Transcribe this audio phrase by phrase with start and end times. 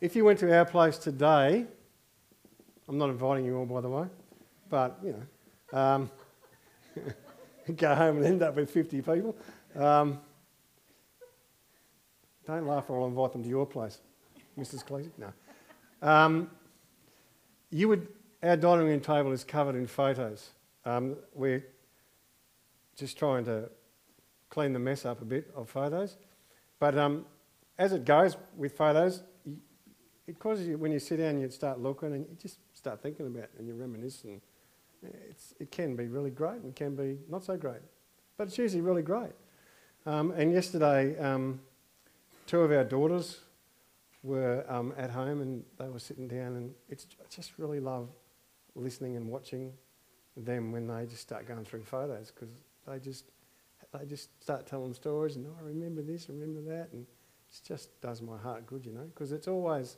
[0.00, 1.66] if you went to our place today,
[2.88, 4.06] I'm not inviting you all, by the way,
[4.68, 5.14] but you
[5.72, 6.10] know, um,
[7.76, 9.36] go home and end up with 50 people.
[9.76, 10.18] Um,
[12.46, 14.00] don't laugh, or I'll invite them to your place,
[14.58, 14.84] Mrs.
[14.84, 15.10] Cleese.
[15.18, 15.32] No.
[16.02, 16.50] Um,
[17.70, 18.08] you would.
[18.42, 20.48] Our dining room table is covered in photos.
[20.86, 21.62] Um, we're
[22.96, 23.68] just trying to
[24.48, 26.16] clean the mess up a bit of photos,
[26.78, 27.26] but um,
[27.78, 29.22] as it goes with photos,
[30.30, 33.26] it causes you when you sit down, you start looking and you just start thinking
[33.26, 34.22] about it and you reminisce.
[34.22, 34.40] And
[35.28, 37.82] it's, it can be really great and can be not so great,
[38.36, 39.32] but it's usually really great.
[40.06, 41.60] Um, and yesterday, um,
[42.46, 43.40] two of our daughters
[44.22, 48.08] were um, at home and they were sitting down, and it's, I just really love
[48.76, 49.72] listening and watching
[50.36, 52.50] them when they just start going through photos because
[52.86, 53.24] they just
[53.92, 57.60] they just start telling stories and oh, I remember this, and remember that, and it
[57.66, 59.96] just does my heart good, you know, because it's always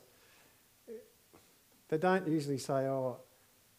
[1.89, 3.17] they don't usually say, oh,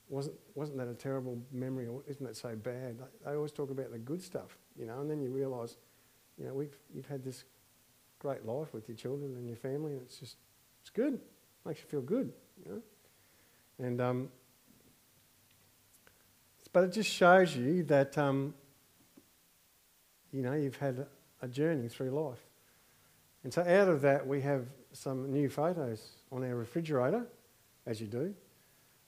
[0.08, 2.98] wasn't, wasn't that a terrible memory or isn't that so bad?
[3.24, 5.76] They, always talk about the good stuff, you know, and then you realise,
[6.38, 7.44] you know, we've, you've had this
[8.18, 10.36] great life with your children and your family and it's just,
[10.82, 11.20] it's good.
[11.64, 12.32] Makes you feel good,
[12.64, 12.82] you know.
[13.78, 14.28] And, um,
[16.72, 18.54] but it just shows you that, um,
[20.32, 21.06] you know, you've had
[21.40, 22.44] a journey through life.
[23.44, 27.26] And so out of that, we have some new photos on our refrigerator
[27.86, 28.34] as you do.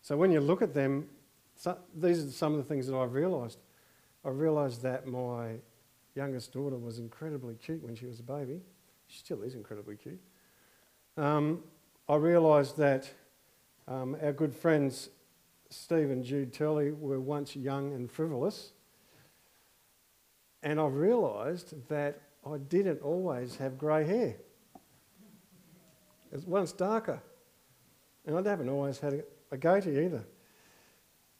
[0.02, 1.08] So when you look at them,
[1.56, 3.58] so these are some of the things that I've realised.
[4.24, 5.54] I realised that my
[6.14, 8.60] youngest daughter was incredibly cute when she was a baby.
[9.06, 10.20] She still is incredibly cute.
[11.16, 11.62] Um,
[12.08, 13.10] I realised that
[13.88, 15.10] um, our good friends
[15.70, 18.72] Steve and Jude Turley were once young and frivolous.
[20.62, 24.36] And I realised that I didn't always have grey hair.
[26.30, 27.22] It was once darker.
[28.26, 30.24] And I haven't always had a, goatee either.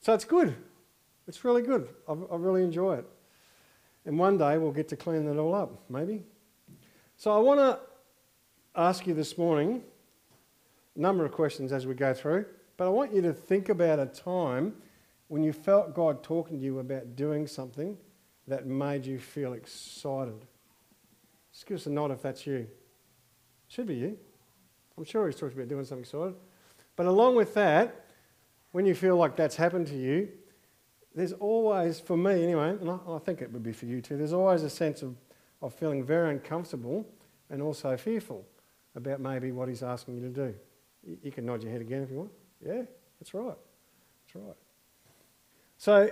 [0.01, 0.55] So it's good.
[1.27, 1.89] It's really good.
[2.09, 3.07] I, I really enjoy it.
[4.05, 6.23] And one day we'll get to clean it all up, maybe.
[7.17, 7.81] So I want to
[8.77, 9.83] ask you this morning
[10.95, 12.47] a number of questions as we go through,
[12.77, 14.75] but I want you to think about a time
[15.29, 17.97] when you felt God talking to you about doing something
[18.47, 20.47] that made you feel excited.
[21.53, 22.69] Just give us a nod if that's you.
[23.69, 24.19] Should be you.
[24.97, 26.35] I'm sure he's talking about doing something excited.
[26.97, 28.07] But along with that,
[28.73, 30.29] when you feel like that's happened to you,
[31.15, 34.33] there's always, for me anyway, and I, think it would be for you too, there's
[34.33, 35.15] always a sense of,
[35.63, 37.07] of feeling very uncomfortable
[37.49, 38.45] and also fearful
[38.95, 40.55] about maybe what he's asking you to do.
[41.07, 42.33] You, you can nod your head again if you want.
[42.65, 42.83] Yeah,
[43.19, 43.57] that's right.
[44.27, 44.57] That's right.
[45.79, 46.11] So,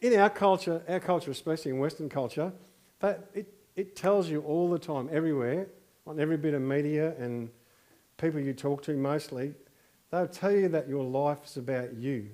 [0.00, 2.52] in our culture, our culture, especially in Western culture,
[2.98, 5.68] that it, it tells you all the time, everywhere,
[6.06, 7.50] on every bit of media and
[8.16, 9.54] people you talk to mostly,
[10.12, 12.28] They'll tell you that your life is about you.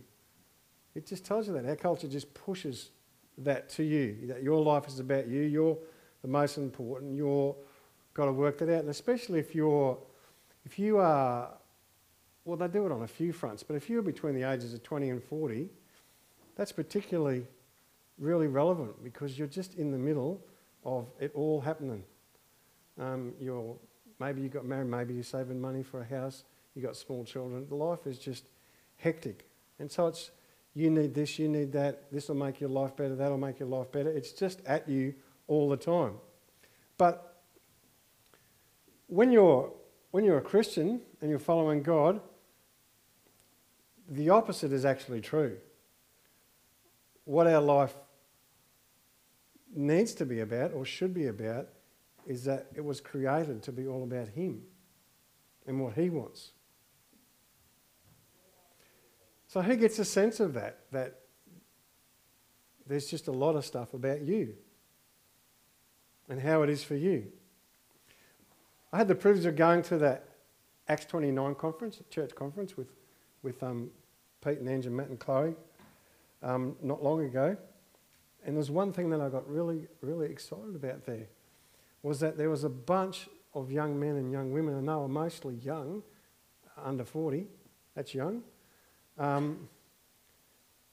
[0.97, 1.65] It just tells you that.
[1.65, 2.91] Our culture just pushes
[3.39, 5.43] that to you, that your life is about you.
[5.43, 5.79] You're
[6.23, 7.17] the most important.
[7.17, 7.55] You've
[8.15, 8.81] got to work that out.
[8.81, 9.97] And especially if you're,
[10.67, 11.51] if you are,
[12.45, 14.83] well, they do it on a few fronts, but if you're between the ages of
[14.83, 15.71] 20 and 40,
[16.57, 17.47] that's particularly
[18.19, 20.43] really relevant because you're just in the middle
[20.85, 22.03] of it all happening.
[22.99, 23.77] Um, you're,
[24.19, 26.43] maybe you got married, maybe you're saving money for a house,
[26.79, 28.45] you've got small children, life is just
[28.99, 29.49] hectic.
[29.81, 30.31] And so it's,
[30.75, 33.69] you need this, you need that, this will make your life better, that'll make your
[33.69, 34.09] life better.
[34.09, 35.15] It's just at you
[35.49, 36.15] all the time.
[36.97, 37.43] But
[39.09, 39.73] when you're,
[40.13, 42.21] when you're a Christian and you're following God,
[44.09, 45.57] the opposite is actually true.
[47.25, 47.95] What our life
[49.75, 51.67] needs to be about or should be about
[52.25, 54.63] is that it was created to be all about Him
[55.67, 56.53] and what He wants.
[59.49, 60.79] So who gets a sense of that?
[60.93, 61.21] That
[62.87, 64.55] there's just a lot of stuff about you
[66.29, 67.27] and how it is for you.
[68.93, 70.29] I had the privilege of going to that
[70.89, 72.89] Acts 29 conference, church conference with,
[73.43, 73.91] with um,
[74.43, 75.55] Pete and and Matt and Chloe
[76.43, 77.57] um, not long ago.
[78.45, 81.27] And there's one thing that I got really, really excited about there
[82.03, 85.09] was that there was a bunch of young men and young women, and they were
[85.09, 86.03] mostly young,
[86.83, 87.47] under 40,
[87.95, 88.43] that's young,
[89.19, 89.69] um,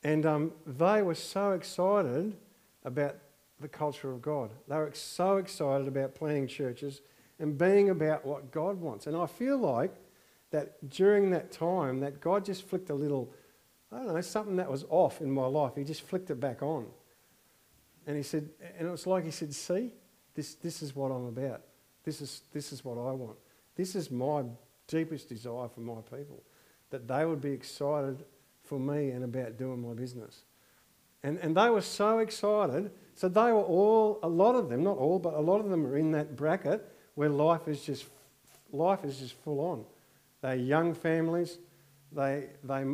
[0.04, 2.36] and um, they were so excited
[2.84, 3.16] about
[3.60, 4.52] the culture of God.
[4.68, 7.02] They were so excited about planting churches
[7.40, 9.08] and being about what God wants.
[9.08, 9.94] And I feel like
[10.52, 13.34] that during that time, that God just flicked a little,
[13.92, 15.74] I don't know, something that was off in my life.
[15.76, 16.86] He just flicked it back on.
[18.08, 19.92] And he said, and it was like he said, see,
[20.36, 21.62] this, this is what I'm about.
[22.04, 23.38] This is, this is what I want.
[23.76, 24.44] This is my
[24.88, 26.44] deepest desire for my people,
[26.96, 28.24] that they would be excited
[28.64, 30.44] for me and about doing my business.
[31.24, 32.90] And, and they were so excited.
[33.16, 35.86] So they were all, a lot of them, not all, but a lot of them
[35.86, 38.06] are in that bracket where life is just,
[38.72, 39.84] life is just full on.
[40.42, 41.58] They're young families.
[42.14, 42.86] They, they,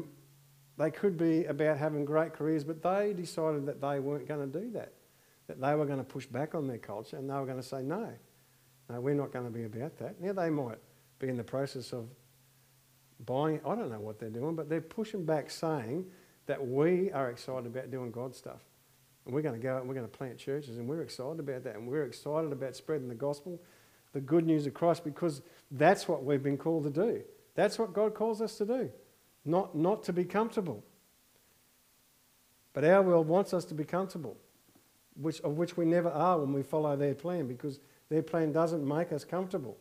[0.79, 4.59] they could be about having great careers, but they decided that they weren't going to
[4.59, 4.93] do that.
[5.45, 7.67] That they were going to push back on their culture and they were going to
[7.67, 8.09] say, no,
[8.89, 10.19] no, we're not going to be about that.
[10.19, 10.79] Now, they might
[11.19, 12.07] be in the process of
[13.25, 16.05] buying, I don't know what they're doing, but they're pushing back saying
[16.47, 18.61] that we are excited about doing God stuff.
[19.25, 21.39] And we're going to go out and we're going to plant churches and we're excited
[21.39, 21.75] about that.
[21.75, 23.61] And we're excited about spreading the gospel,
[24.13, 27.21] the good news of Christ, because that's what we've been called to do.
[27.53, 28.89] That's what God calls us to do,
[29.45, 30.83] not, not to be comfortable.
[32.73, 34.37] But our world wants us to be comfortable,
[35.15, 37.79] which, of which we never are when we follow their plan, because
[38.09, 39.77] their plan doesn't make us comfortable.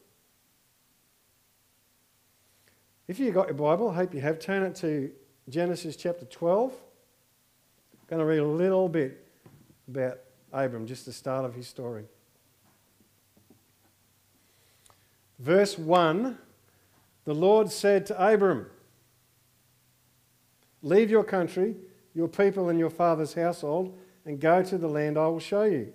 [3.11, 5.11] If you've got your Bible, I hope you have, turn it to
[5.49, 6.71] Genesis chapter 12.
[6.71, 6.79] I'm
[8.07, 9.27] going to read a little bit
[9.89, 10.21] about
[10.53, 12.05] Abram, just the start of his story.
[15.41, 16.39] Verse 1
[17.25, 18.67] The Lord said to Abram,
[20.81, 21.75] Leave your country,
[22.15, 25.93] your people, and your father's household, and go to the land I will show you.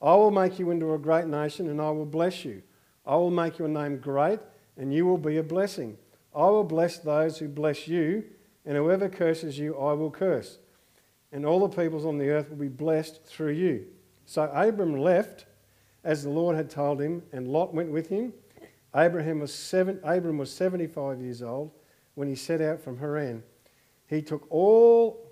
[0.00, 2.62] I will make you into a great nation, and I will bless you.
[3.04, 4.40] I will make your name great,
[4.78, 5.98] and you will be a blessing.
[6.34, 8.24] I will bless those who bless you
[8.66, 10.58] and whoever curses you, I will curse.
[11.32, 13.86] And all the peoples on the earth will be blessed through you.
[14.26, 15.46] So Abram left
[16.02, 18.32] as the Lord had told him, and Lot went with him.
[18.94, 21.72] Abraham was seven, Abram was 75 years old
[22.14, 23.42] when he set out from Haran.
[24.06, 25.28] He took all,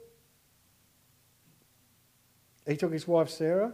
[2.67, 3.73] he took his wife Sarah,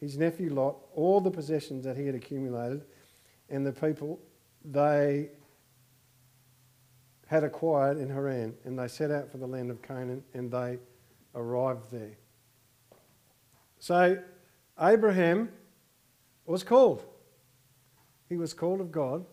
[0.00, 2.84] his nephew Lot, all the possessions that he had accumulated,
[3.48, 4.18] and the people,
[4.64, 5.30] they
[7.32, 10.78] had acquired in Haran, and they set out for the land of Canaan, and they
[11.34, 12.18] arrived there.
[13.78, 14.18] So
[14.78, 15.48] Abraham
[16.44, 17.02] was called.
[18.28, 19.24] He was called of God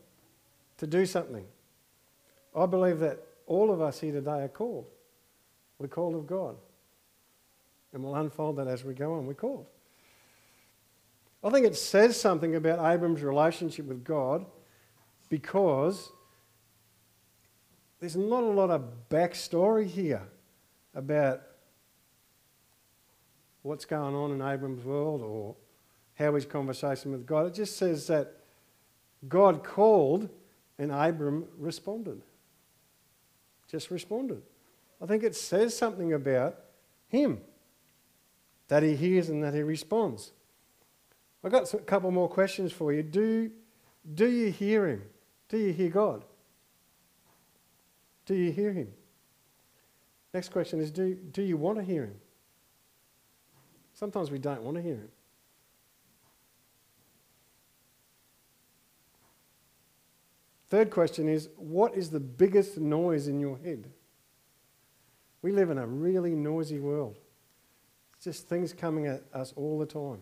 [0.77, 1.45] to do something.
[2.55, 4.85] I believe that all of us here today are called.
[5.77, 6.55] We're called of God.
[7.91, 9.27] And we'll unfold that as we go on.
[9.27, 9.65] We're called.
[11.43, 14.45] I think it says something about Abram's relationship with God
[15.27, 16.13] because
[17.99, 20.23] there's not a lot of backstory here
[20.95, 21.41] about
[23.61, 25.55] what's going on in Abram's world or
[26.15, 27.47] how his conversation with God.
[27.47, 28.33] It just says that
[29.27, 30.29] God called
[30.77, 32.21] and Abram responded.
[33.69, 34.41] Just responded.
[35.01, 36.57] I think it says something about
[37.07, 37.41] him
[38.69, 40.31] that he hears and that he responds.
[41.43, 43.03] I've got a couple more questions for you.
[43.03, 43.51] Do,
[44.13, 45.03] do you hear him?
[45.47, 46.23] Do you hear God?
[48.29, 48.93] Do you hear him?
[50.35, 52.21] Next question is do, do you want to hear him?
[53.95, 55.09] Sometimes we don't want to hear him.
[60.67, 63.89] Third question is what is the biggest noise in your head?
[65.41, 67.17] We live in a really noisy world.
[68.15, 70.21] It's just things coming at us all the time.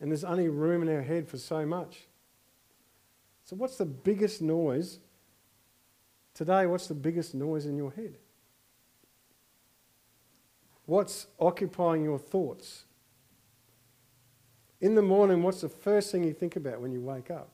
[0.00, 2.06] And there's only room in our head for so much.
[3.42, 5.00] So, what's the biggest noise
[6.38, 8.14] Today, what's the biggest noise in your head?
[10.86, 12.84] What's occupying your thoughts?
[14.80, 17.48] In the morning, what's the first thing you think about when you wake up?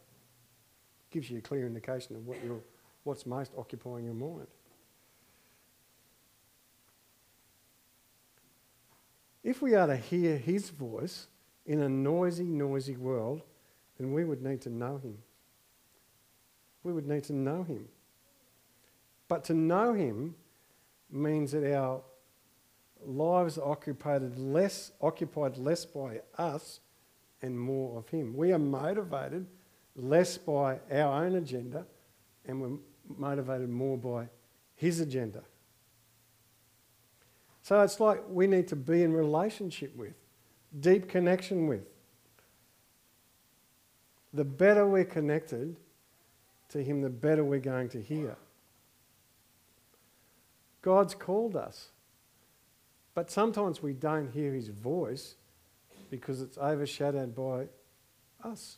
[1.10, 2.36] Gives you a clear indication of what
[3.04, 4.48] what's most occupying your mind.
[9.42, 11.28] If we are to hear his voice
[11.64, 13.40] in a noisy, noisy world,
[13.98, 15.16] then we would need to know him.
[16.82, 17.88] We would need to know him.
[19.34, 20.36] But to know Him
[21.10, 22.02] means that our
[23.04, 26.78] lives are occupied less, occupied less by us
[27.42, 28.36] and more of Him.
[28.36, 29.48] We are motivated
[29.96, 31.84] less by our own agenda
[32.46, 32.78] and we're
[33.18, 34.28] motivated more by
[34.76, 35.42] His agenda.
[37.62, 40.14] So it's like we need to be in relationship with,
[40.78, 41.88] deep connection with.
[44.32, 45.74] The better we're connected
[46.68, 48.36] to Him, the better we're going to hear.
[50.84, 51.88] God's called us.
[53.14, 55.36] But sometimes we don't hear his voice
[56.10, 57.68] because it's overshadowed by
[58.46, 58.76] us.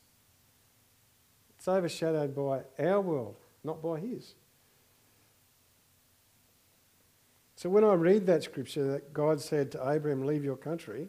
[1.56, 3.34] It's overshadowed by our world,
[3.64, 4.36] not by his.
[7.56, 11.08] So when I read that scripture that God said to Abraham, leave your country,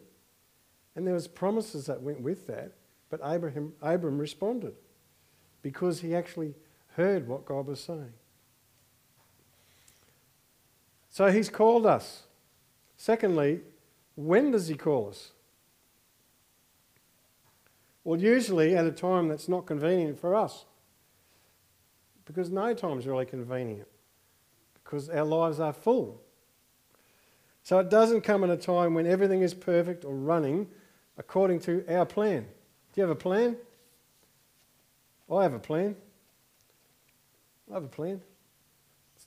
[0.96, 2.72] and there was promises that went with that,
[3.08, 4.74] but Abraham, Abram responded
[5.62, 6.56] because he actually
[6.96, 8.14] heard what God was saying.
[11.18, 12.22] So he's called us.
[12.96, 13.62] Secondly,
[14.14, 15.32] when does he call us?
[18.04, 20.64] Well, usually at a time that's not convenient for us.
[22.24, 23.88] Because no time's really convenient.
[24.74, 26.20] Because our lives are full.
[27.64, 30.68] So it doesn't come at a time when everything is perfect or running
[31.16, 32.42] according to our plan.
[32.92, 33.56] Do you have a plan?
[35.28, 35.96] I have a plan.
[37.68, 38.20] I have a plan.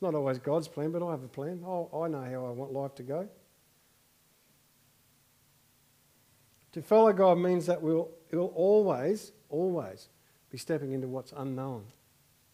[0.02, 1.62] It's not always God's plan, but I have a plan.
[1.64, 3.30] I know how I want life to go.
[6.72, 10.10] To follow God means that we'll, we'll always, always
[10.50, 11.84] be stepping into what's unknown.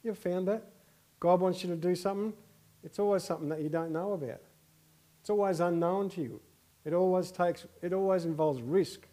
[0.03, 0.61] You ever found that?
[1.21, 2.33] God wants you to do something,
[2.83, 4.41] it's always something that you don't know about.
[5.21, 6.41] It's always unknown to you.
[6.83, 9.07] It always takes, it always involves risk.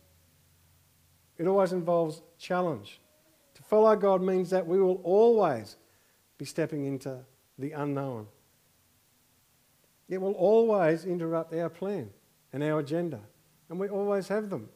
[1.39, 2.99] It always involves challenge.
[3.55, 5.77] To follow God means that we will always
[6.37, 7.21] be stepping into
[7.59, 8.27] the unknown.
[10.09, 12.11] It will always interrupt our plan
[12.53, 13.21] and our agenda.
[13.69, 14.69] And we always have them.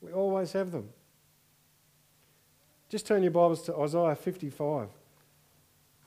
[0.00, 0.90] We always have them.
[2.88, 4.88] Just turn your Bibles to Isaiah 55.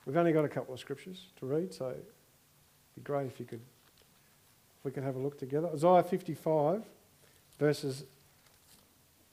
[0.05, 2.05] We've only got a couple of scriptures to read, so it'd
[2.95, 3.61] be great if you could
[4.79, 5.69] if we could have a look together.
[5.73, 6.83] Isaiah 55,
[7.59, 8.05] verses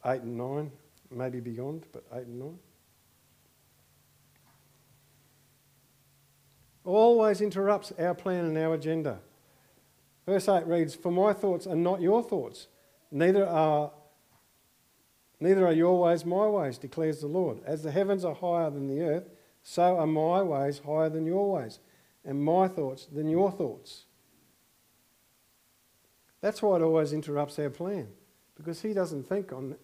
[0.04, 0.70] 8 and 9,
[1.12, 2.58] maybe beyond, but 8 and 9.
[6.86, 9.18] Always interrupts our plan and our agenda.
[10.24, 12.68] Verse 8 reads, For my thoughts are not your thoughts,
[13.10, 13.90] neither are
[15.38, 17.60] Neither are your ways my ways, declares the Lord.
[17.64, 19.28] As the heavens are higher than the earth,
[19.62, 21.78] so are my ways higher than your ways,
[22.24, 24.06] and my thoughts than your thoughts.
[26.40, 28.08] That's why it always interrupts our plan,
[28.56, 29.76] because He doesn't think on,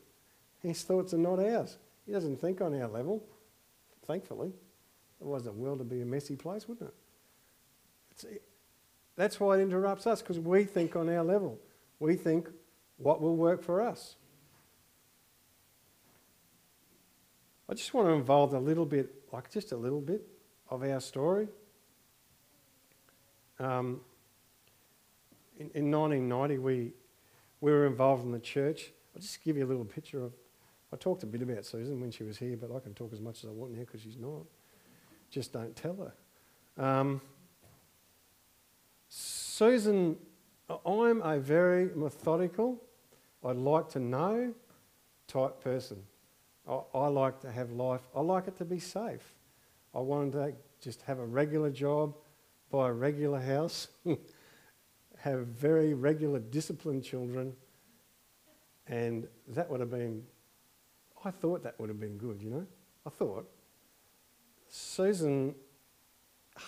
[0.60, 1.76] His thoughts are not ours.
[2.06, 3.22] He doesn't think on our level,
[4.06, 4.52] thankfully.
[5.22, 6.94] Otherwise, the world would be a messy place, wouldn't it?
[8.10, 8.26] It's,
[9.16, 11.60] that's why it interrupts us, because we think on our level.
[12.00, 12.48] We think
[12.96, 14.16] what will work for us.
[17.68, 20.26] I just want to involve a little bit, like just a little bit,
[20.68, 21.48] of our story.
[23.58, 24.00] Um,
[25.58, 26.92] in, in 1990, we,
[27.60, 28.92] we were involved in the church.
[29.14, 30.32] I'll just give you a little picture of.
[30.92, 33.20] I talked a bit about Susan when she was here, but I can talk as
[33.20, 34.44] much as I want now because she's not.
[35.32, 35.96] Just don't tell
[36.76, 36.84] her.
[36.84, 37.22] Um,
[39.08, 40.16] Susan,
[40.86, 42.80] I'm a very methodical,
[43.44, 44.54] I'd like to know
[45.26, 46.02] type person.
[46.68, 49.34] I, I like to have life, I like it to be safe.
[49.94, 52.14] I wanted to just have a regular job,
[52.70, 53.88] buy a regular house,
[55.18, 57.54] have very regular, disciplined children,
[58.86, 60.24] and that would have been,
[61.24, 62.66] I thought that would have been good, you know?
[63.06, 63.48] I thought.
[64.74, 65.54] Susan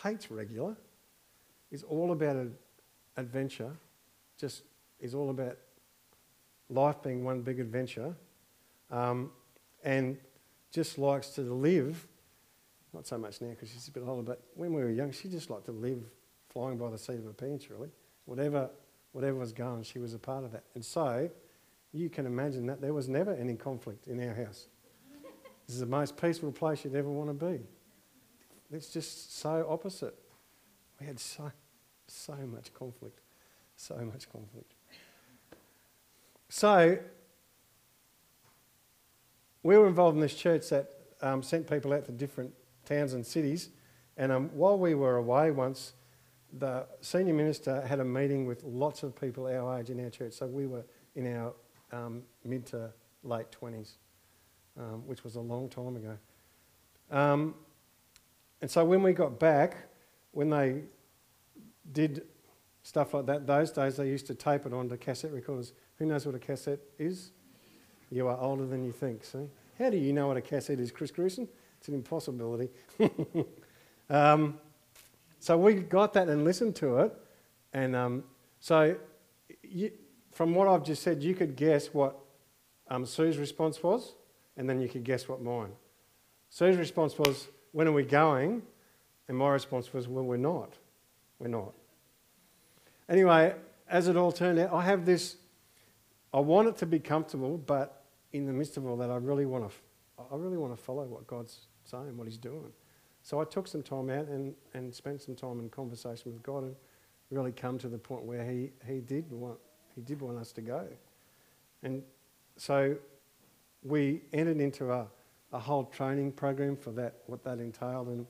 [0.03, 0.77] hates regular,
[1.71, 2.37] is all about
[3.17, 3.73] adventure,
[4.39, 4.63] just
[5.01, 5.57] is all about
[6.69, 8.15] life being one big adventure.
[8.91, 9.31] Um,
[9.83, 10.19] and
[10.71, 12.07] just likes to live,
[12.93, 15.29] not so much now because she's a bit older, but when we were young, she
[15.29, 16.03] just liked to live
[16.51, 17.89] flying by the seat of her pants, really.
[18.27, 18.69] Whatever,
[19.13, 20.65] whatever was going, she was a part of that.
[20.75, 21.31] And so
[21.93, 24.67] you can imagine that there was never any conflict in our house.
[25.67, 27.61] this is the most peaceful place you'd ever want to be.
[28.73, 30.15] It's just so opposite.
[31.01, 31.51] We had so,
[32.07, 33.21] so much conflict.
[33.77, 34.73] So much conflict.
[36.49, 36.99] So
[39.63, 40.91] we were involved in this church that
[41.21, 42.53] um, sent people out to different
[42.85, 43.71] towns and cities.
[44.17, 45.95] And um, while we were away once,
[46.53, 50.35] the senior minister had a meeting with lots of people our age in our church.
[50.35, 50.85] So we were
[51.17, 51.53] in our
[51.93, 52.93] um, mid to
[53.23, 53.93] late 20s,
[54.79, 56.17] um, which was a long time ago.
[58.65, 59.77] And so when we got back,
[60.33, 60.85] when they
[61.93, 62.23] did
[62.83, 65.75] stuff like that, those days they used to tape it onto cassette recorders.
[65.99, 67.33] Who knows what a cassette is?
[68.11, 69.51] You are older than you think, see?
[69.79, 71.47] How do you know what a cassette is, Chris Gruson?
[71.77, 72.71] It's an impossibility.
[74.09, 74.59] um,
[75.41, 77.15] so we got that and listened to it.
[77.75, 78.25] And um,
[78.61, 78.97] so,
[79.63, 79.91] you,
[80.33, 82.19] from what I've just said, you could guess what
[82.89, 84.15] um, Sue's response was,
[84.57, 85.73] and then you could guess what mine.
[86.49, 88.63] Sue's response was, When are we going?
[89.27, 90.75] And my response was, Well, we're not.
[91.39, 91.73] We're not.
[93.09, 93.55] Anyway,
[93.89, 95.37] as it all turned out, I have this
[96.33, 98.03] I want it to be comfortable, but
[98.33, 99.75] in the midst of all that, I really want to,
[100.19, 102.73] I really want to follow what God's saying, what He's doing.
[103.23, 106.65] So I took some time out and, and spent some time in conversation with God
[106.65, 106.75] and
[107.31, 109.59] really come to the point where He, he did want
[109.95, 110.85] He did want us to go.
[111.85, 112.03] And
[112.57, 112.97] so
[113.85, 115.07] we entered into a,
[115.55, 118.09] a whole training program for that, what that entailed.
[118.09, 118.27] And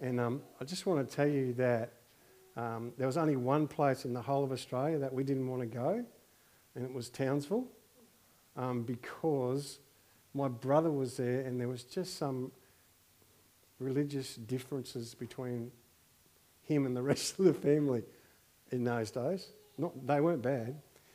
[0.00, 1.92] And um, I just want to tell you that
[2.56, 5.60] um, there was only one place in the whole of Australia that we didn't want
[5.62, 6.04] to go,
[6.74, 7.66] and it was Townsville,
[8.56, 9.78] um, because
[10.34, 12.50] my brother was there and there was just some
[13.78, 15.70] religious differences between
[16.62, 18.02] him and the rest of the family
[18.70, 19.48] in those days.
[19.76, 20.74] Not, they weren't bad,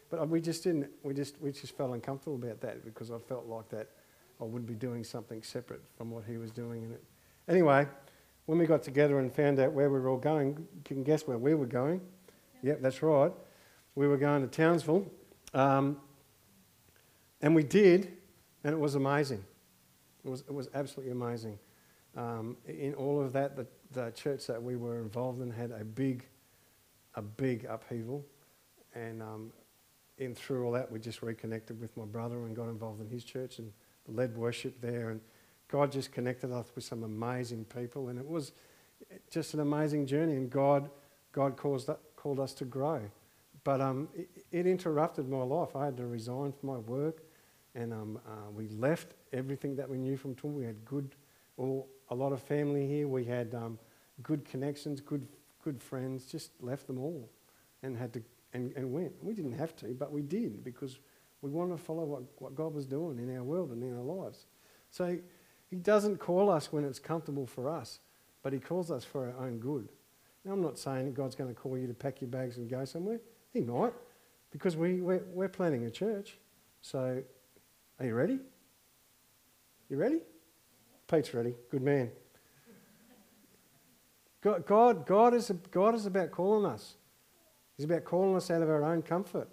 [0.10, 0.90] but we just didn't.
[1.04, 3.90] We just we just felt uncomfortable about that because I felt like that
[4.40, 7.04] I would be doing something separate from what he was doing in it.
[7.48, 7.88] Anyway,
[8.46, 11.28] when we got together and found out where we were all going, you can guess
[11.28, 12.02] where we were going.
[12.64, 13.32] Yep, that's right.
[13.96, 15.06] We were going to Townsville,
[15.54, 15.98] um,
[17.42, 18.14] and we did,
[18.64, 19.44] and it was amazing.
[20.24, 21.58] It was it was absolutely amazing.
[22.16, 25.84] Um, in all of that, the, the church that we were involved in had a
[25.84, 26.26] big,
[27.16, 28.26] a big upheaval,
[28.96, 29.52] and um,
[30.18, 33.24] in through all that, we just reconnected with my brother and got involved in his
[33.24, 33.72] church and
[34.08, 35.10] led worship there.
[35.10, 35.22] And
[35.68, 38.54] God just connected us with some amazing people, and it was
[39.30, 40.34] just an amazing journey.
[40.34, 40.90] And God,
[41.32, 43.02] God caused, called us to grow,
[43.64, 45.76] but um, it, it, interrupted my life.
[45.76, 47.24] I had to resign from my work,
[47.76, 50.54] and um, uh, we left everything that we knew from Toowoomba.
[50.54, 51.16] We had good,
[51.58, 53.08] all a lot of family here.
[53.10, 53.78] We had um,
[54.24, 55.28] good connections, good
[55.64, 56.26] good friends.
[56.26, 57.30] Just left them all,
[57.84, 58.24] and had to
[58.54, 59.14] and, and went.
[59.22, 60.98] We didn't have to, but we did because
[61.48, 64.04] we want to follow what, what God was doing in our world and in our
[64.04, 64.46] lives.
[64.92, 65.18] So
[65.70, 68.00] he, doesn't call us when it's comfortable for us,
[68.44, 69.88] but He calls us for our own good.
[70.46, 72.70] Now, I'm not saying that God's going to call you to pack your bags and
[72.70, 73.20] go somewhere.
[73.54, 73.94] He might,
[74.52, 76.38] because we, we're, we're planning a church.
[76.82, 77.22] So,
[78.00, 78.40] are you ready?
[79.90, 80.20] You ready?
[81.10, 81.54] Pete's ready.
[81.70, 82.12] Good man.
[84.42, 86.96] God, God, God, is, God is about calling us.
[87.76, 89.50] He's about calling us out of our own comfort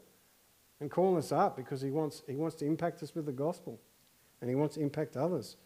[0.84, 3.80] and calling us up because he wants, he wants to impact us with the gospel
[4.44, 5.56] and He wants to impact others.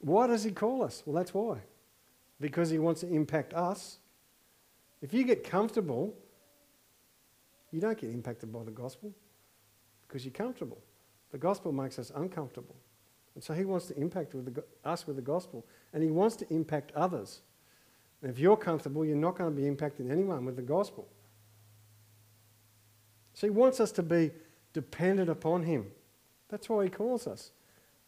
[0.00, 1.04] Why does He call us?
[1.06, 1.58] Well, that's why.
[2.40, 3.98] Because He wants to impact us.
[5.00, 6.12] If you get comfortable,
[7.70, 9.12] you don't get impacted by the gospel
[10.08, 10.82] because you're comfortable.
[11.30, 12.74] The gospel makes us uncomfortable.
[13.36, 15.64] And so he wants to impact with the, us with the gospel.
[15.92, 17.42] And he wants to impact others.
[18.20, 21.08] And if you're comfortable, you're not going to be impacting anyone with the gospel.
[23.34, 24.30] So he wants us to be
[24.72, 25.86] dependent upon him.
[26.48, 27.50] That's why he calls us.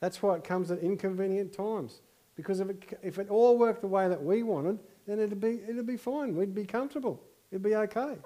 [0.00, 2.00] That's why it comes at inconvenient times.
[2.36, 5.60] Because if it, if it all worked the way that we wanted, then it'd be,
[5.68, 6.34] it'd be fine.
[6.36, 7.22] We'd be comfortable.
[7.50, 8.16] It'd be okay.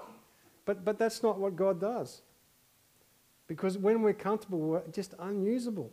[0.64, 2.22] But, but that's not what God does.
[3.46, 5.90] Because when we're comfortable, we're just unusable.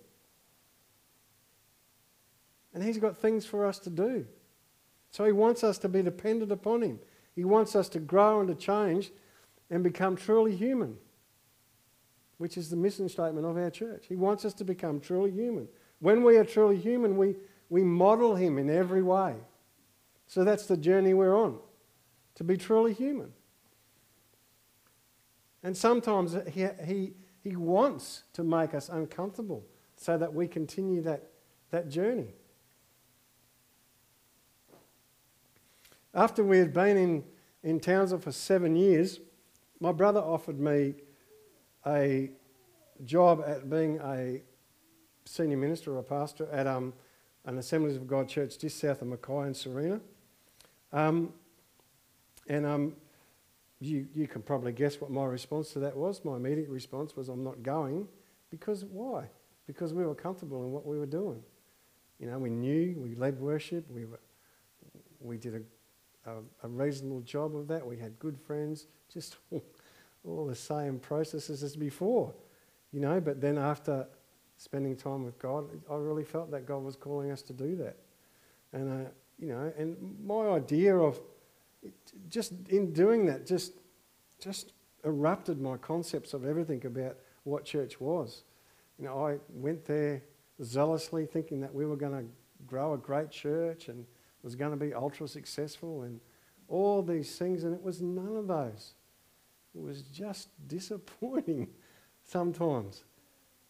[2.73, 4.25] And He's got things for us to do.
[5.11, 6.99] So He wants us to be dependent upon Him.
[7.35, 9.11] He wants us to grow and to change
[9.69, 10.97] and become truly human,
[12.37, 14.05] which is the mission statement of our church.
[14.07, 15.67] He wants us to become truly human.
[15.99, 17.35] When we are truly human, we,
[17.69, 19.35] we model Him in every way.
[20.27, 21.59] So that's the journey we're on,
[22.35, 23.31] to be truly human.
[25.63, 31.31] And sometimes he, he, he wants to make us uncomfortable so that we continue that,
[31.71, 32.33] that journey.
[36.13, 37.23] After we had been in,
[37.63, 39.19] in Townsville for seven years,
[39.79, 40.95] my brother offered me
[41.85, 42.31] a
[43.03, 44.41] job at being a
[45.25, 46.93] senior minister or a pastor at um,
[47.45, 49.99] an Assemblies of God church just south of Mackay in Sarina.
[50.93, 51.33] Um,
[52.47, 52.93] and um,
[53.79, 56.23] you, you can probably guess what my response to that was.
[56.23, 58.07] My immediate response was, I'm not going.
[58.49, 59.25] Because why?
[59.67, 61.41] Because we were comfortable in what we were doing.
[62.19, 64.19] You know, we knew, we led worship, we, were,
[65.19, 65.61] we did a,
[66.25, 69.37] a, a reasonable job of that, we had good friends, just
[70.23, 72.33] all the same processes as before.
[72.91, 74.07] You know, but then after
[74.57, 77.97] spending time with God, I really felt that God was calling us to do that.
[78.73, 81.19] And, uh, you know, and my idea of
[82.29, 83.73] just in doing that, just,
[84.39, 88.43] just erupted my concepts of everything about what church was.
[88.97, 90.23] You know, I went there
[90.63, 92.25] zealously thinking that we were going to
[92.65, 94.05] grow a great church and
[94.45, 96.21] was going to be ultra successful and
[96.67, 98.93] all these things, and it was none of those.
[99.73, 101.67] It was just disappointing
[102.23, 103.03] sometimes.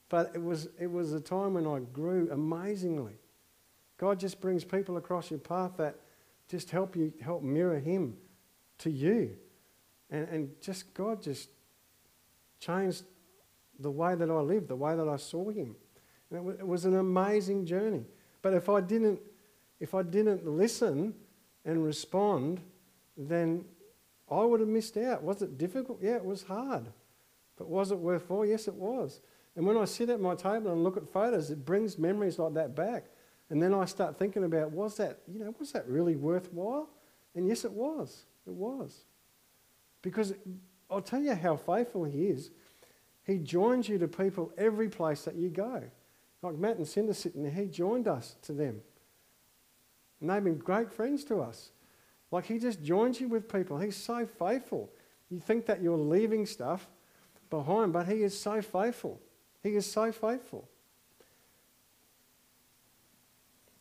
[0.10, 3.16] But it was, it was a time when I grew amazingly.
[3.98, 5.96] God just brings people across your path that
[6.50, 8.18] just help you, help mirror Him
[8.80, 9.38] to you.
[10.12, 11.50] And, and just God just
[12.60, 13.04] changed
[13.80, 15.76] the way that I lived, the way that I saw Him.
[16.30, 18.04] And it, w- it was an amazing journey.
[18.42, 19.22] But if I didn't,
[19.80, 21.14] if I didn't listen
[21.66, 22.62] and respond,
[23.18, 23.66] then
[24.30, 25.24] I would have missed out.
[25.24, 26.00] Was it difficult?
[26.02, 26.86] Yeah, it was hard.
[27.58, 28.46] But was it worthwhile?
[28.46, 29.22] Yes, it was.
[29.56, 32.54] And when I sit at my table and look at photos, it brings memories like
[32.56, 33.06] that back
[33.50, 36.90] And then I start thinking about was that, you know, was that really worthwhile?
[37.36, 38.26] And yes, it was.
[38.46, 39.06] It was.
[40.02, 40.34] Because
[40.90, 42.52] I'll tell you how faithful He is.
[43.24, 45.84] He joins you to people every place that you go.
[46.42, 48.82] Like Matt and Cinda sitting there, He joined us to them.
[50.26, 51.70] And they've been great friends to us.
[52.32, 53.78] Like He just joins you with people.
[53.78, 54.90] He's so faithful.
[55.30, 56.88] You think that you're leaving stuff
[57.52, 59.22] behind, but He is so faithful.
[59.62, 60.68] He is so faithful.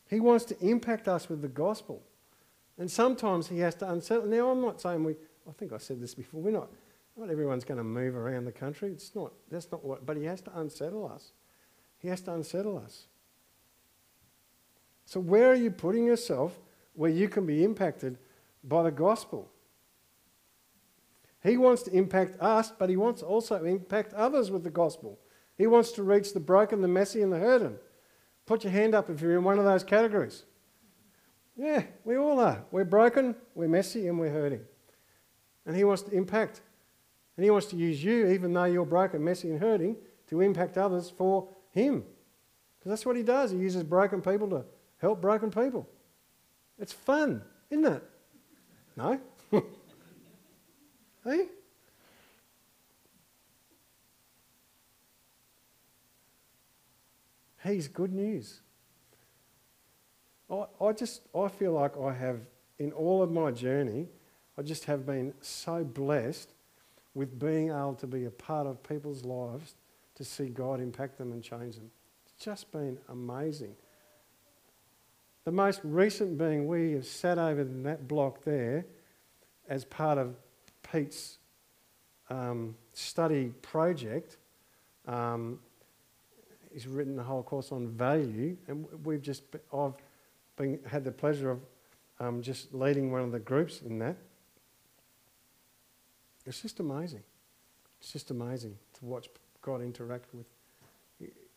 [0.06, 2.02] He wants to impact us with the gospel.
[2.76, 4.26] And sometimes he has to unsettle.
[4.26, 5.14] Now, I'm not saying we,
[5.48, 6.68] I think I said this before, we're not,
[7.16, 8.90] not everyone's going to move around the country.
[8.90, 11.32] It's not, that's not what, but he has to unsettle us.
[11.98, 13.06] He has to unsettle us.
[15.04, 16.58] So, where are you putting yourself
[16.94, 18.18] where you can be impacted
[18.62, 19.50] by the gospel?
[21.42, 25.18] He wants to impact us, but he wants to also impact others with the gospel.
[25.58, 27.76] He wants to reach the broken, the messy, and the hurting.
[28.46, 30.44] Put your hand up if you're in one of those categories.
[31.56, 32.64] Yeah, we all are.
[32.70, 34.62] We're broken, we're messy, and we're hurting.
[35.66, 36.62] And He wants to impact.
[37.36, 39.96] And He wants to use you, even though you're broken, messy, and hurting,
[40.28, 42.04] to impact others for Him.
[42.78, 43.50] Because that's what He does.
[43.50, 44.64] He uses broken people to
[44.98, 45.88] help broken people.
[46.78, 48.02] It's fun, isn't it?
[48.96, 49.20] No?
[51.24, 51.46] hey?
[57.64, 58.60] He's good news.
[60.50, 62.40] I, I just I feel like I have
[62.78, 64.08] in all of my journey,
[64.58, 66.50] I just have been so blessed
[67.14, 69.74] with being able to be a part of people's lives
[70.16, 71.90] to see God impact them and change them.
[72.26, 73.74] It's just been amazing.
[75.44, 78.86] The most recent being we have sat over in that block there
[79.68, 80.34] as part of
[80.90, 81.36] Pete's
[82.30, 84.38] um, study project.
[85.06, 85.58] Um,
[86.72, 89.92] he's written a whole course on value, and we've just I've
[90.56, 91.60] been, had the pleasure of
[92.20, 94.16] um, just leading one of the groups in that.
[96.46, 97.22] It's just amazing.
[98.00, 99.28] It's just amazing to watch
[99.60, 100.46] God interact with.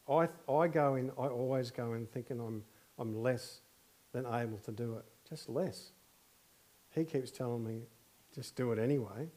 [0.10, 2.64] I, I go in, I always go in thinking I'm,
[2.98, 3.60] I'm less
[4.22, 5.92] than able to do it, just less.
[6.94, 7.82] He keeps telling me,
[8.34, 9.30] just do it anyway.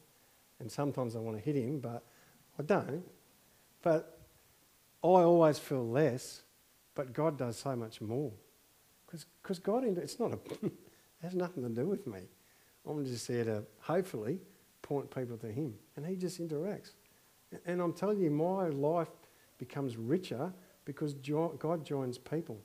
[0.59, 2.03] And sometimes I want to hit him, but
[2.57, 3.03] I don't.
[3.81, 4.19] But
[5.03, 6.41] I always feel less,
[6.95, 8.31] but God does so much more.
[9.41, 10.71] Because God, it's not a, it
[11.21, 12.21] has nothing to do with me.
[12.87, 14.39] I'm just there to hopefully
[14.81, 15.75] point people to Him.
[15.95, 16.91] And He just interacts.
[17.65, 19.09] And I'm telling you, my life
[19.57, 20.53] becomes richer
[20.85, 22.59] because God joins people.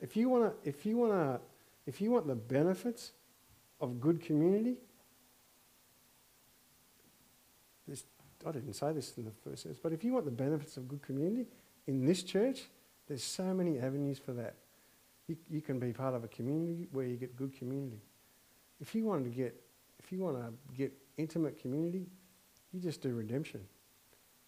[0.00, 1.40] If you want to, if you want to,
[1.86, 3.12] if you want the benefits
[3.80, 4.76] of good community,
[7.86, 8.04] this,
[8.46, 10.88] I didn't say this in the first sentence, but if you want the benefits of
[10.88, 11.46] good community,
[11.86, 12.62] in this church,
[13.06, 14.54] there's so many avenues for that.
[15.28, 18.00] You, you can be part of a community where you get good community.
[18.80, 19.54] If you want to get,
[20.02, 22.06] if you want to get intimate community,
[22.72, 23.60] you just do redemption.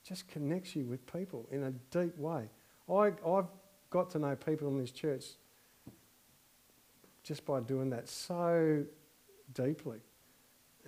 [0.06, 2.48] just connects you with people in a deep way.
[2.88, 3.48] I, I've
[3.90, 5.24] got to know people in this church
[7.26, 8.84] just by doing that so
[9.52, 9.98] deeply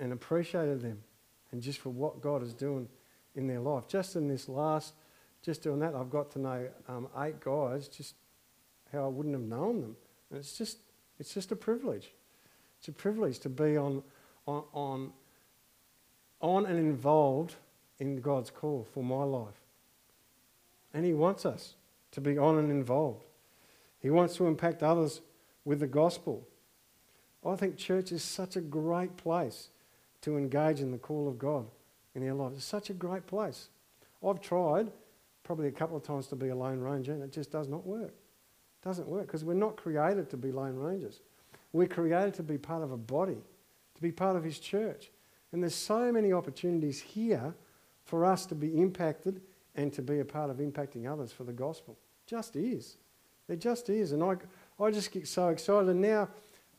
[0.00, 1.02] and appreciated them
[1.50, 2.88] and just for what God is doing
[3.34, 3.88] in their life.
[3.88, 4.94] Just in this last
[5.42, 8.14] just doing that, I've got to know um, eight guys just
[8.92, 9.96] how I wouldn't have known them.
[10.30, 10.78] And it's just,
[11.18, 12.12] it's just a privilege.
[12.78, 14.02] It's a privilege to be on,
[14.46, 15.12] on, on,
[16.40, 17.56] on and involved
[17.98, 19.60] in God's call for my life.
[20.94, 21.74] And He wants us
[22.12, 23.24] to be on and involved.
[24.00, 25.20] He wants to impact others
[25.68, 26.48] with the gospel.
[27.46, 29.68] I think church is such a great place
[30.22, 31.66] to engage in the call of God
[32.14, 32.56] in our lives.
[32.56, 33.68] It's such a great place.
[34.26, 34.90] I've tried
[35.44, 37.86] probably a couple of times to be a lone ranger, and it just does not
[37.86, 38.14] work.
[38.14, 41.20] It doesn't work because we're not created to be lone rangers.
[41.74, 43.36] We're created to be part of a body,
[43.94, 45.10] to be part of His church.
[45.52, 47.54] And there's so many opportunities here
[48.06, 49.42] for us to be impacted
[49.74, 51.98] and to be a part of impacting others for the gospel.
[52.26, 52.96] Just is.
[53.48, 54.12] There just is.
[54.12, 54.36] And I,
[54.80, 55.88] I just get so excited.
[55.88, 56.28] And now,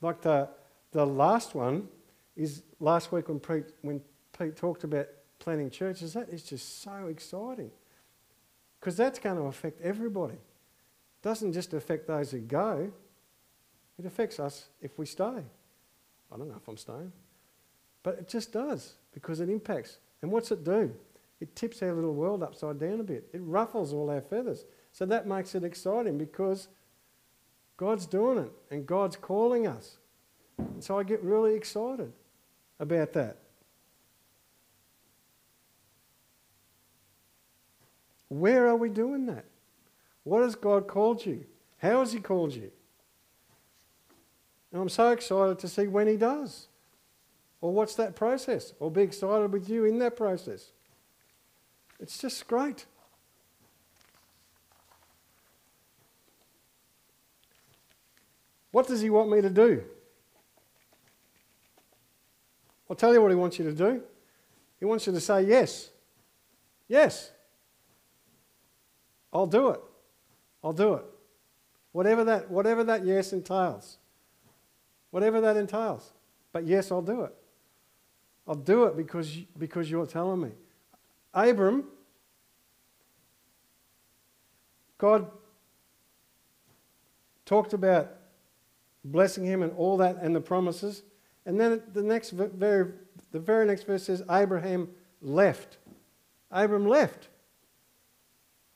[0.02, 0.50] like the,
[0.92, 1.88] the last one
[2.36, 4.02] is last week when Pete, when
[4.38, 5.08] Pete talked about
[5.40, 7.72] planning churches, that is just so exciting.
[8.80, 10.36] Because that's going to affect everybody.
[10.36, 12.92] It doesn't just affect those who go,
[13.98, 15.44] it affects us if we stay.
[16.32, 17.12] I don't know if I'm staying.
[18.04, 19.98] But it just does because it impacts.
[20.22, 20.94] And what's it do?
[21.42, 23.28] It tips our little world upside down a bit.
[23.34, 24.66] It ruffles all our feathers.
[24.94, 26.70] So that makes it exciting because
[27.80, 30.00] God's doing it and God's calling us.
[30.58, 32.12] And so I get really excited
[32.78, 33.38] about that.
[38.28, 39.46] Where are we doing that?
[40.26, 41.46] What has God called you?
[41.78, 42.70] How has He called you?
[44.74, 46.68] And I'm so excited to see when He does.
[47.62, 48.74] Or what's that process?
[48.82, 50.74] Or be excited with you in that process.
[51.98, 52.86] It's just great.
[58.72, 59.84] What does He want me to do?
[62.90, 64.02] I'll tell you what He wants you to do.
[64.80, 65.90] He wants you to say yes.
[66.88, 67.32] Yes.
[69.32, 69.82] I'll do it.
[70.64, 71.04] I'll do it.
[71.92, 73.98] Whatever that, whatever that yes entails.
[75.12, 76.14] Whatever that entails.
[76.52, 77.36] But yes, I'll do it.
[78.48, 80.50] I'll do it because, because you're telling me.
[81.34, 81.86] Abram,
[84.98, 85.30] God
[87.46, 88.12] talked about
[89.12, 91.04] blessing him and all that and the promises.
[91.46, 92.92] And then the next very,
[93.32, 94.90] the very next verse says Abraham
[95.22, 95.78] left.
[96.52, 97.30] Abram left.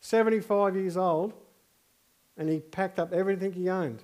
[0.02, 1.34] 75 years old,
[2.38, 4.04] and he packed up everything he owned.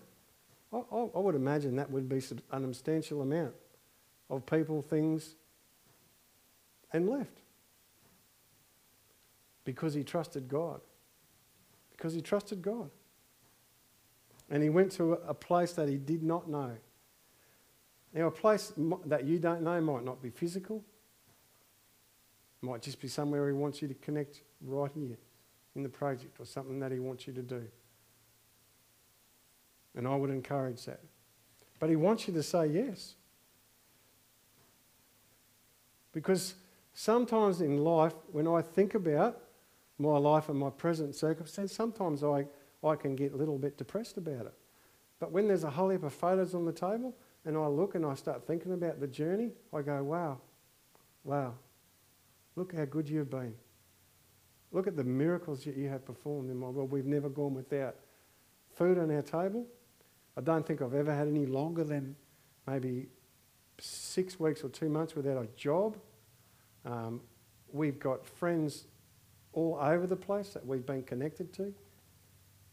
[0.72, 3.54] I, I, I would imagine that would be an substantial amount
[4.30, 5.36] of people, things,
[6.94, 7.42] and left.
[9.66, 10.82] Because he trusted God.
[11.92, 12.90] Because he trusted God.
[14.50, 16.72] And he went to a place that he did not know.
[18.14, 18.74] Now, a place
[19.06, 20.84] that you don't know might not be physical,
[22.62, 25.18] might just be somewhere he wants you to connect right here
[25.76, 27.64] in the project or something that he wants you to do.
[29.96, 31.02] And I would encourage that.
[31.80, 33.16] But he wants you to say yes.
[36.12, 36.56] Because
[36.94, 39.40] sometimes in life, when I think about
[39.98, 42.46] my life and my present circumstance, sometimes I,
[42.84, 44.54] I can get a little bit depressed about it.
[45.20, 47.16] But when there's a whole heap of photos on the table
[47.46, 50.40] and I look and I start thinking about the journey, I go, wow,
[51.24, 51.56] wow,
[52.56, 53.54] look how good you've been.
[54.72, 56.92] Look at the miracles that you have performed in my world.
[56.92, 57.96] We've never gone without
[58.76, 59.66] food on our table.
[60.38, 62.16] I don't think I've ever had any longer than
[62.68, 63.08] maybe
[63.80, 65.98] six weeks or two months without a job.
[66.86, 67.22] Um,
[67.72, 68.86] we've got friends
[69.54, 71.74] all over the place that we've been connected to.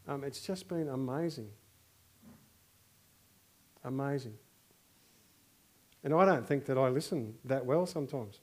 [0.07, 1.49] Um, it's just been amazing.
[3.83, 4.35] Amazing.
[6.03, 8.39] And I don't think that I listen that well sometimes.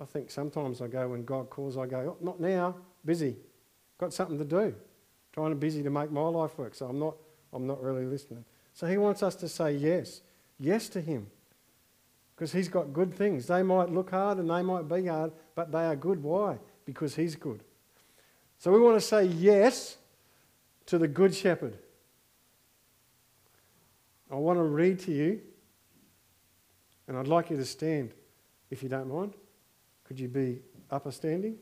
[0.00, 2.74] I think sometimes I go when God calls, I go, oh, not now,
[3.04, 3.36] busy,
[3.98, 4.74] got something to do,
[5.32, 6.74] trying to busy to make my life work.
[6.74, 7.16] So I'm not,
[7.52, 8.44] I'm not really listening.
[8.72, 10.22] So He wants us to say yes,
[10.58, 11.26] yes to Him,
[12.34, 13.46] because He's got good things.
[13.46, 16.22] They might look hard and they might be hard, but they are good.
[16.22, 16.58] Why?
[16.86, 17.62] Because He's good.
[18.58, 19.98] So we want to say yes
[20.90, 21.78] to the Good Shepherd.
[24.28, 25.40] I want to read to you,
[27.06, 28.10] and I'd like you to stand
[28.72, 29.34] if you don't mind.
[30.02, 31.58] Could you be upper standing?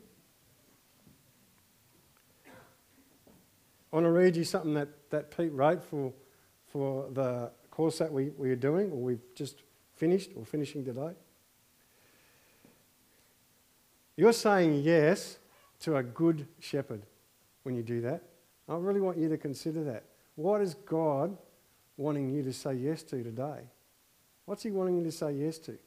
[2.46, 6.10] I want to read you something that, that Pete wrote for,
[6.66, 9.56] for the course that we, we are doing, or we've just
[9.94, 11.12] finished, or finishing today.
[14.16, 15.36] You're saying yes
[15.80, 17.02] to a good shepherd
[17.64, 18.22] when you do that.
[18.68, 20.04] I really want you to consider that.
[20.34, 21.36] What is God
[21.96, 23.62] wanting you to say yes to today?
[24.44, 25.78] What's He wanting you to say yes to?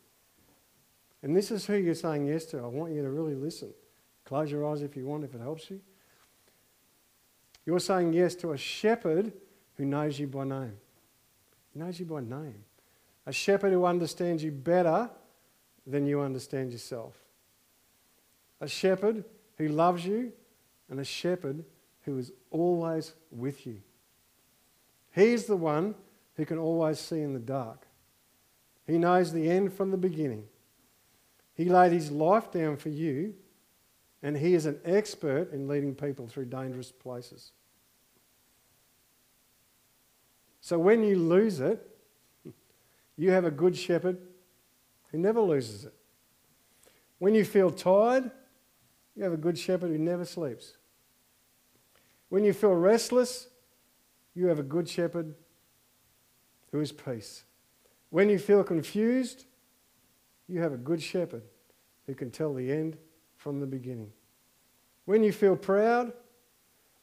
[1.23, 2.59] And this is who you're saying yes to.
[2.59, 3.73] I want you to really listen.
[4.25, 5.79] Close your eyes if you want, if it helps you.
[7.65, 9.31] You're saying yes to a shepherd
[9.75, 10.77] who knows you by name.
[11.73, 12.63] He knows you by name.
[13.25, 15.09] A shepherd who understands you better
[15.85, 17.15] than you understand yourself.
[18.59, 19.23] A shepherd
[19.57, 20.33] who loves you,
[20.89, 21.63] and a shepherd
[22.03, 23.81] who is always with you.
[25.13, 25.95] He's the one
[26.35, 27.87] who can always see in the dark.
[28.87, 30.45] He knows the end from the beginning.
[31.53, 33.35] He laid his life down for you,
[34.23, 37.51] and he is an expert in leading people through dangerous places.
[40.61, 41.87] So when you lose it,
[43.17, 44.17] you have a good shepherd
[45.11, 45.93] who never loses it.
[47.19, 48.31] When you feel tired,
[49.15, 50.77] you have a good shepherd who never sleeps.
[52.31, 53.49] When you feel restless,
[54.35, 55.35] you have a good shepherd
[56.71, 57.43] who is peace.
[58.09, 59.43] When you feel confused,
[60.47, 61.43] you have a good shepherd
[62.07, 62.95] who can tell the end
[63.35, 64.13] from the beginning.
[65.03, 66.13] When you feel proud,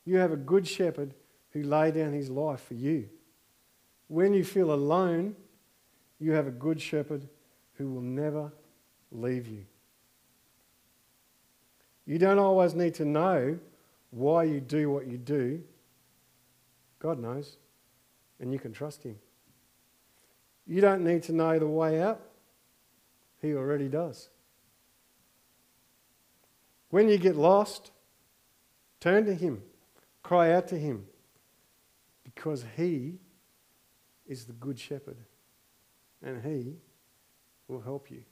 [0.07, 1.13] you have a good shepherd
[1.51, 3.11] who laid down his life for you.
[4.07, 5.37] When you feel alone,
[6.19, 7.29] you have a good shepherd
[7.75, 8.51] who will never
[9.13, 9.67] leave you.
[12.07, 13.59] You don't always need to know
[14.11, 15.63] why you do what you do.
[16.99, 17.57] God knows,
[18.41, 19.17] and you can trust Him.
[20.67, 22.21] You don't need to know the way out.
[23.41, 24.29] He already does.
[26.91, 27.91] When you get lost,
[29.01, 29.63] turn to Him,
[30.23, 31.07] cry out to Him,
[32.25, 33.19] because He
[34.27, 35.17] is the Good Shepherd
[36.23, 36.75] and He
[37.69, 38.23] will help you.